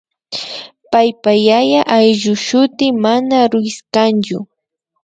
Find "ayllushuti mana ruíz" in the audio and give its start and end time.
1.97-3.77